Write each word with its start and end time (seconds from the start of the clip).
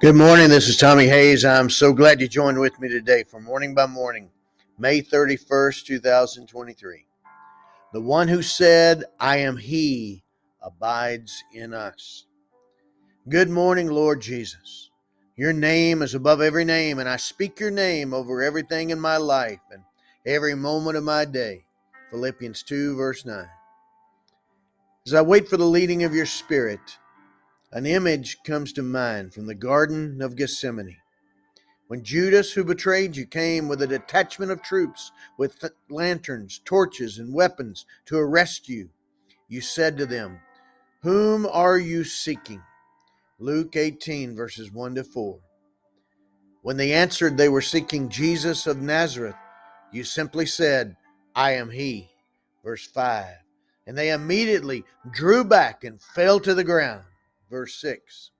Good 0.00 0.16
morning. 0.16 0.48
This 0.48 0.66
is 0.66 0.78
Tommy 0.78 1.06
Hays. 1.08 1.44
I'm 1.44 1.68
so 1.68 1.92
glad 1.92 2.22
you 2.22 2.26
joined 2.26 2.58
with 2.58 2.80
me 2.80 2.88
today 2.88 3.22
for 3.22 3.38
Morning 3.38 3.74
by 3.74 3.84
Morning, 3.84 4.30
May 4.78 5.02
31st, 5.02 5.84
2023. 5.84 7.04
The 7.92 8.00
one 8.00 8.26
who 8.26 8.40
said, 8.40 9.04
I 9.20 9.36
am 9.36 9.58
He, 9.58 10.24
abides 10.62 11.44
in 11.52 11.74
us. 11.74 12.24
Good 13.28 13.50
morning, 13.50 13.88
Lord 13.88 14.22
Jesus. 14.22 14.88
Your 15.36 15.52
name 15.52 16.00
is 16.00 16.14
above 16.14 16.40
every 16.40 16.64
name, 16.64 16.98
and 16.98 17.06
I 17.06 17.16
speak 17.16 17.60
your 17.60 17.70
name 17.70 18.14
over 18.14 18.42
everything 18.42 18.88
in 18.88 18.98
my 18.98 19.18
life 19.18 19.60
and 19.70 19.82
every 20.24 20.54
moment 20.54 20.96
of 20.96 21.04
my 21.04 21.26
day. 21.26 21.66
Philippians 22.08 22.62
2, 22.62 22.96
verse 22.96 23.26
9. 23.26 23.46
As 25.06 25.12
I 25.12 25.20
wait 25.20 25.46
for 25.46 25.58
the 25.58 25.64
leading 25.66 26.04
of 26.04 26.14
your 26.14 26.24
Spirit, 26.24 26.80
an 27.72 27.86
image 27.86 28.38
comes 28.44 28.72
to 28.72 28.82
mind 28.82 29.32
from 29.32 29.46
the 29.46 29.54
Garden 29.54 30.20
of 30.20 30.36
Gethsemane. 30.36 30.96
When 31.86 32.02
Judas, 32.02 32.52
who 32.52 32.64
betrayed 32.64 33.16
you, 33.16 33.26
came 33.26 33.68
with 33.68 33.82
a 33.82 33.86
detachment 33.86 34.50
of 34.50 34.62
troops 34.62 35.12
with 35.38 35.64
lanterns, 35.88 36.60
torches, 36.64 37.18
and 37.18 37.34
weapons 37.34 37.86
to 38.06 38.16
arrest 38.16 38.68
you, 38.68 38.90
you 39.48 39.60
said 39.60 39.96
to 39.98 40.06
them, 40.06 40.40
Whom 41.02 41.46
are 41.46 41.78
you 41.78 42.04
seeking? 42.04 42.62
Luke 43.38 43.76
18, 43.76 44.36
verses 44.36 44.72
1 44.72 44.96
to 44.96 45.04
4. 45.04 45.38
When 46.62 46.76
they 46.76 46.92
answered 46.92 47.36
they 47.36 47.48
were 47.48 47.62
seeking 47.62 48.08
Jesus 48.08 48.66
of 48.66 48.82
Nazareth, 48.82 49.36
you 49.92 50.04
simply 50.04 50.46
said, 50.46 50.96
I 51.34 51.52
am 51.52 51.70
he. 51.70 52.10
Verse 52.64 52.86
5. 52.86 53.26
And 53.86 53.96
they 53.96 54.10
immediately 54.10 54.84
drew 55.10 55.42
back 55.42 55.84
and 55.84 56.00
fell 56.00 56.38
to 56.40 56.54
the 56.54 56.64
ground 56.64 57.02
verse 57.50 57.74
6. 57.80 58.30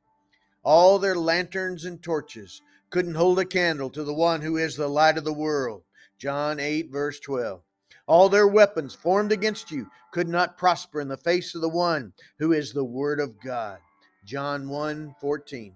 All 0.63 0.99
their 0.99 1.17
lanterns 1.17 1.85
and 1.85 2.03
torches 2.03 2.63
couldn't 2.91 3.15
hold 3.15 3.39
a 3.39 3.45
candle 3.45 3.91
to 3.91 4.05
the 4.05 4.15
one 4.15 4.41
who 4.41 4.57
is 4.57 4.77
the 4.77 4.89
light 4.89 5.19
of 5.19 5.25
the 5.25 5.33
world. 5.33 5.83
John 6.19 6.61
8, 6.61 6.91
verse 6.91 7.19
12. 7.21 7.63
All 8.07 8.29
their 8.29 8.47
weapons 8.47 8.95
formed 8.95 9.33
against 9.33 9.71
you 9.71 9.89
could 10.13 10.29
not 10.29 10.59
prosper 10.59 11.01
in 11.01 11.09
the 11.09 11.17
face 11.17 11.55
of 11.55 11.61
the 11.61 11.69
one 11.69 12.13
who 12.39 12.53
is 12.53 12.73
the 12.73 12.85
Word 12.85 13.21
of 13.21 13.41
God. 13.41 13.79
John 14.25 14.69
1, 14.69 15.15
14. 15.21 15.75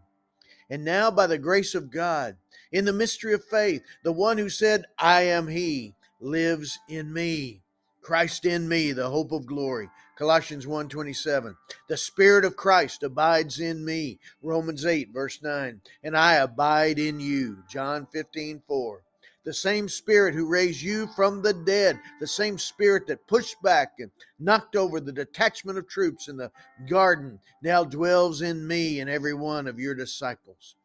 And 0.70 0.84
now, 0.84 1.10
by 1.10 1.26
the 1.26 1.38
grace 1.38 1.74
of 1.74 1.90
God, 1.90 2.36
in 2.72 2.84
the 2.84 2.92
mystery 2.92 3.32
of 3.34 3.44
faith, 3.44 3.82
the 4.02 4.12
one 4.12 4.36
who 4.36 4.48
said, 4.48 4.84
I 4.98 5.22
am 5.22 5.46
He, 5.46 5.94
lives 6.20 6.78
in 6.88 7.12
me. 7.12 7.62
Christ 8.02 8.44
in 8.44 8.68
me, 8.68 8.92
the 8.92 9.08
hope 9.08 9.32
of 9.32 9.46
glory. 9.46 9.88
Colossians 10.16 10.66
1:27. 10.66 11.56
The 11.88 11.96
spirit 11.96 12.44
of 12.44 12.56
Christ 12.56 13.02
abides 13.02 13.58
in 13.60 13.84
me. 13.84 14.20
Romans 14.42 14.86
8 14.86 15.10
verse 15.12 15.42
9. 15.42 15.80
And 16.02 16.16
I 16.16 16.34
abide 16.34 16.98
in 16.98 17.18
you. 17.18 17.62
John 17.68 18.06
15:4. 18.06 19.02
The 19.44 19.52
same 19.52 19.88
spirit 19.88 20.34
who 20.34 20.46
raised 20.46 20.80
you 20.80 21.06
from 21.08 21.42
the 21.42 21.52
dead, 21.52 22.00
the 22.20 22.26
same 22.26 22.58
spirit 22.58 23.06
that 23.08 23.26
pushed 23.26 23.60
back 23.60 23.94
and 23.98 24.10
knocked 24.38 24.74
over 24.76 25.00
the 25.00 25.12
detachment 25.12 25.76
of 25.76 25.86
troops 25.86 26.28
in 26.28 26.36
the 26.36 26.50
garden, 26.88 27.40
now 27.62 27.84
dwells 27.84 28.40
in 28.40 28.66
me 28.66 29.00
and 29.00 29.10
every 29.10 29.34
one 29.34 29.66
of 29.66 29.78
your 29.78 29.94
disciples. 29.94 30.76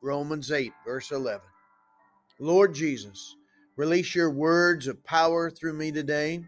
Romans 0.00 0.50
8 0.50 0.72
verse 0.84 1.12
11. 1.12 1.46
Lord 2.40 2.74
Jesus, 2.74 3.36
Release 3.76 4.14
your 4.14 4.30
words 4.30 4.86
of 4.86 5.04
power 5.04 5.50
through 5.50 5.74
me 5.74 5.92
today. 5.92 6.42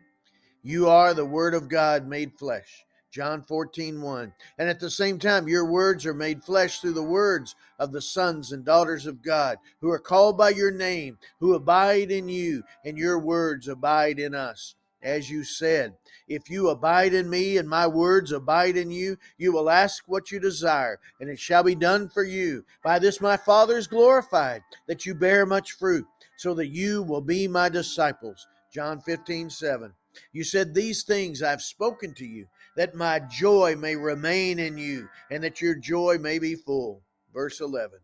You 0.62 0.88
are 0.88 1.14
the 1.14 1.24
Word 1.24 1.54
of 1.54 1.68
God 1.68 2.06
made 2.06 2.32
flesh. 2.38 2.84
John 3.10 3.42
14, 3.42 4.02
1. 4.02 4.32
And 4.58 4.68
at 4.68 4.80
the 4.80 4.90
same 4.90 5.18
time, 5.18 5.48
your 5.48 5.64
words 5.64 6.04
are 6.04 6.14
made 6.14 6.44
flesh 6.44 6.80
through 6.80 6.92
the 6.92 7.02
words 7.02 7.54
of 7.78 7.90
the 7.90 8.02
sons 8.02 8.52
and 8.52 8.64
daughters 8.64 9.06
of 9.06 9.22
God 9.22 9.58
who 9.80 9.90
are 9.90 9.98
called 9.98 10.36
by 10.36 10.50
your 10.50 10.70
name, 10.70 11.16
who 11.40 11.54
abide 11.54 12.10
in 12.10 12.28
you, 12.28 12.62
and 12.84 12.98
your 12.98 13.18
words 13.18 13.66
abide 13.68 14.18
in 14.18 14.34
us. 14.34 14.74
As 15.02 15.30
you 15.30 15.44
said, 15.44 15.94
if 16.26 16.50
you 16.50 16.68
abide 16.70 17.14
in 17.14 17.30
me 17.30 17.56
and 17.56 17.68
my 17.68 17.86
words 17.86 18.32
abide 18.32 18.76
in 18.76 18.90
you, 18.90 19.16
you 19.38 19.52
will 19.52 19.70
ask 19.70 20.02
what 20.06 20.32
you 20.32 20.40
desire, 20.40 20.98
and 21.20 21.30
it 21.30 21.38
shall 21.38 21.62
be 21.62 21.76
done 21.76 22.08
for 22.08 22.24
you. 22.24 22.64
By 22.82 22.98
this 22.98 23.20
my 23.20 23.36
Father 23.36 23.78
is 23.78 23.86
glorified, 23.86 24.62
that 24.86 25.06
you 25.06 25.14
bear 25.14 25.46
much 25.46 25.72
fruit 25.72 26.04
so 26.36 26.52
that 26.54 26.68
you 26.68 27.04
will 27.04 27.20
be 27.20 27.46
my 27.46 27.68
disciples. 27.68 28.46
John 28.72 29.00
15, 29.00 29.50
7. 29.50 29.92
You 30.32 30.44
said, 30.44 30.74
These 30.74 31.04
things 31.04 31.42
I've 31.42 31.62
spoken 31.62 32.14
to 32.14 32.26
you, 32.26 32.46
that 32.76 32.94
my 32.94 33.18
joy 33.18 33.76
may 33.76 33.96
remain 33.96 34.58
in 34.58 34.78
you, 34.78 35.08
and 35.30 35.42
that 35.44 35.60
your 35.60 35.74
joy 35.74 36.18
may 36.18 36.38
be 36.38 36.54
full. 36.54 37.02
Verse 37.32 37.60
11. 37.60 37.98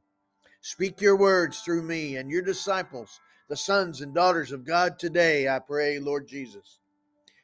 Speak 0.61 1.01
your 1.01 1.17
words 1.17 1.61
through 1.61 1.83
me 1.83 2.17
and 2.17 2.31
your 2.31 2.43
disciples, 2.43 3.21
the 3.49 3.57
sons 3.57 4.01
and 4.01 4.15
daughters 4.15 4.51
of 4.51 4.65
God 4.65 4.99
today, 4.99 5.49
I 5.49 5.59
pray, 5.59 5.99
Lord 5.99 6.27
Jesus. 6.27 6.79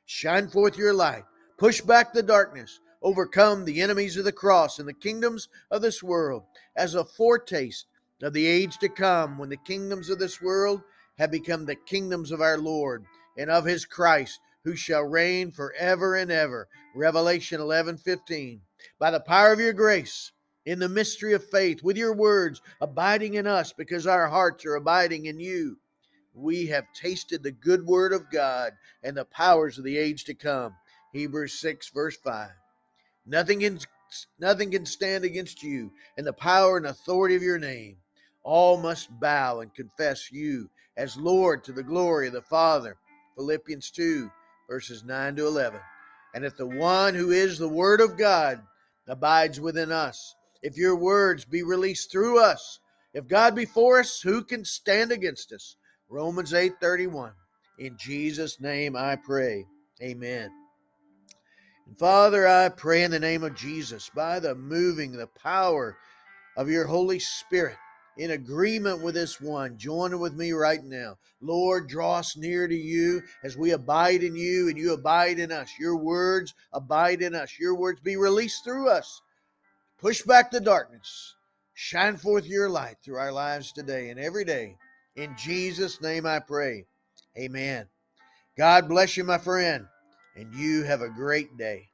Shine 0.06 0.48
forth 0.48 0.78
your 0.78 0.94
light, 0.94 1.24
push 1.58 1.80
back 1.80 2.12
the 2.12 2.22
darkness, 2.22 2.80
overcome 3.02 3.64
the 3.64 3.80
enemies 3.80 4.16
of 4.16 4.24
the 4.24 4.32
cross 4.32 4.78
and 4.78 4.88
the 4.88 4.94
kingdoms 4.94 5.48
of 5.70 5.82
this 5.82 6.02
world 6.02 6.44
as 6.76 6.94
a 6.94 7.04
foretaste 7.04 7.86
of 8.22 8.32
the 8.32 8.46
age 8.46 8.78
to 8.78 8.88
come 8.88 9.38
when 9.38 9.48
the 9.48 9.56
kingdoms 9.56 10.10
of 10.10 10.18
this 10.18 10.40
world 10.40 10.82
have 11.18 11.30
become 11.30 11.66
the 11.66 11.76
kingdoms 11.76 12.32
of 12.32 12.40
our 12.40 12.58
Lord 12.58 13.04
and 13.36 13.50
of 13.50 13.64
his 13.64 13.84
Christ, 13.84 14.40
who 14.64 14.76
shall 14.76 15.02
reign 15.02 15.50
forever 15.50 16.14
and 16.16 16.30
ever. 16.30 16.68
Revelation 16.94 17.60
11 17.60 17.98
15. 17.98 18.60
By 18.98 19.10
the 19.10 19.20
power 19.20 19.52
of 19.52 19.60
your 19.60 19.72
grace, 19.72 20.32
in 20.66 20.78
the 20.78 20.88
mystery 20.88 21.32
of 21.32 21.48
faith, 21.48 21.82
with 21.82 21.96
your 21.96 22.14
words 22.14 22.60
abiding 22.80 23.34
in 23.34 23.46
us 23.46 23.72
because 23.72 24.06
our 24.06 24.28
hearts 24.28 24.64
are 24.66 24.74
abiding 24.74 25.26
in 25.26 25.40
you, 25.40 25.78
we 26.34 26.66
have 26.66 26.92
tasted 26.94 27.42
the 27.42 27.50
good 27.50 27.86
word 27.86 28.12
of 28.12 28.30
God 28.30 28.72
and 29.02 29.16
the 29.16 29.24
powers 29.24 29.78
of 29.78 29.84
the 29.84 29.96
age 29.96 30.24
to 30.24 30.34
come. 30.34 30.74
Hebrews 31.12 31.58
6, 31.60 31.88
verse 31.90 32.16
5. 32.16 32.50
Nothing 33.26 33.60
can, 33.60 33.78
nothing 34.38 34.70
can 34.70 34.86
stand 34.86 35.24
against 35.24 35.62
you 35.62 35.90
and 36.16 36.26
the 36.26 36.32
power 36.32 36.76
and 36.76 36.86
authority 36.86 37.34
of 37.34 37.42
your 37.42 37.58
name. 37.58 37.96
All 38.42 38.76
must 38.76 39.08
bow 39.20 39.60
and 39.60 39.74
confess 39.74 40.30
you 40.30 40.70
as 40.96 41.16
Lord 41.16 41.64
to 41.64 41.72
the 41.72 41.82
glory 41.82 42.28
of 42.28 42.32
the 42.32 42.42
Father. 42.42 42.96
Philippians 43.36 43.90
2, 43.90 44.30
verses 44.70 45.02
9 45.02 45.34
to 45.34 45.46
11. 45.48 45.80
And 46.32 46.44
if 46.44 46.56
the 46.56 46.66
one 46.66 47.12
who 47.12 47.32
is 47.32 47.58
the 47.58 47.68
Word 47.68 48.00
of 48.00 48.16
God 48.16 48.62
abides 49.08 49.60
within 49.60 49.90
us, 49.90 50.36
if 50.62 50.76
your 50.76 50.94
words 50.94 51.44
be 51.44 51.64
released 51.64 52.12
through 52.12 52.40
us, 52.40 52.78
if 53.12 53.26
God 53.26 53.56
be 53.56 53.64
for 53.64 53.98
us, 53.98 54.20
who 54.20 54.44
can 54.44 54.64
stand 54.64 55.10
against 55.10 55.52
us? 55.52 55.74
Romans 56.08 56.54
8 56.54 56.74
31. 56.80 57.32
In 57.80 57.96
Jesus' 57.98 58.60
name 58.60 58.94
I 58.94 59.16
pray. 59.16 59.66
Amen. 60.00 60.50
And 61.88 61.98
Father, 61.98 62.46
I 62.46 62.68
pray 62.68 63.02
in 63.02 63.10
the 63.10 63.18
name 63.18 63.42
of 63.42 63.56
Jesus, 63.56 64.08
by 64.14 64.38
the 64.38 64.54
moving, 64.54 65.10
the 65.10 65.26
power 65.26 65.96
of 66.56 66.70
your 66.70 66.86
Holy 66.86 67.18
Spirit, 67.18 67.76
in 68.20 68.32
agreement 68.32 69.00
with 69.00 69.14
this 69.14 69.40
one. 69.40 69.78
Join 69.78 70.18
with 70.20 70.34
me 70.34 70.52
right 70.52 70.84
now. 70.84 71.16
Lord, 71.40 71.88
draw 71.88 72.18
us 72.18 72.36
near 72.36 72.68
to 72.68 72.74
you 72.74 73.22
as 73.42 73.56
we 73.56 73.70
abide 73.70 74.22
in 74.22 74.36
you 74.36 74.68
and 74.68 74.76
you 74.76 74.92
abide 74.92 75.38
in 75.38 75.50
us. 75.50 75.70
Your 75.80 75.96
words 75.96 76.54
abide 76.74 77.22
in 77.22 77.34
us. 77.34 77.58
Your 77.58 77.74
words 77.74 77.98
be 78.02 78.16
released 78.16 78.62
through 78.62 78.90
us. 78.90 79.22
Push 79.98 80.20
back 80.24 80.50
the 80.50 80.60
darkness. 80.60 81.34
Shine 81.72 82.18
forth 82.18 82.44
your 82.44 82.68
light 82.68 82.96
through 83.02 83.16
our 83.16 83.32
lives 83.32 83.72
today 83.72 84.10
and 84.10 84.20
every 84.20 84.44
day. 84.44 84.76
In 85.16 85.34
Jesus' 85.38 86.02
name 86.02 86.26
I 86.26 86.40
pray. 86.40 86.84
Amen. 87.38 87.86
God 88.58 88.86
bless 88.86 89.16
you, 89.16 89.24
my 89.24 89.38
friend, 89.38 89.86
and 90.36 90.54
you 90.54 90.82
have 90.82 91.00
a 91.00 91.08
great 91.08 91.56
day. 91.56 91.89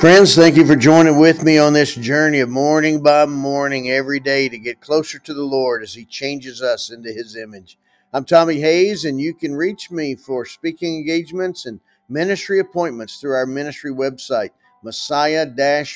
Friends, 0.00 0.34
thank 0.34 0.56
you 0.56 0.66
for 0.66 0.76
joining 0.76 1.18
with 1.18 1.44
me 1.44 1.58
on 1.58 1.74
this 1.74 1.94
journey 1.94 2.40
of 2.40 2.48
morning 2.48 3.02
by 3.02 3.26
morning 3.26 3.90
every 3.90 4.18
day 4.18 4.48
to 4.48 4.56
get 4.58 4.80
closer 4.80 5.18
to 5.18 5.34
the 5.34 5.44
Lord 5.44 5.82
as 5.82 5.92
He 5.92 6.06
changes 6.06 6.62
us 6.62 6.90
into 6.90 7.12
His 7.12 7.36
image. 7.36 7.76
I'm 8.14 8.24
Tommy 8.24 8.58
Hays, 8.58 9.04
and 9.04 9.20
you 9.20 9.34
can 9.34 9.54
reach 9.54 9.90
me 9.90 10.14
for 10.14 10.46
speaking 10.46 10.96
engagements 10.96 11.66
and 11.66 11.80
ministry 12.08 12.60
appointments 12.60 13.20
through 13.20 13.34
our 13.34 13.44
ministry 13.44 13.92
website, 13.92 14.52
messiah 14.82 15.46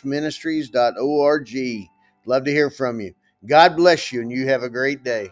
ministries.org. 0.05 1.49
Love 2.27 2.45
to 2.45 2.51
hear 2.51 2.69
from 2.69 3.01
you. 3.01 3.15
God 3.47 3.75
bless 3.75 4.13
you, 4.13 4.21
and 4.21 4.31
you 4.31 4.47
have 4.49 4.63
a 4.63 4.69
great 4.69 5.03
day. 5.03 5.31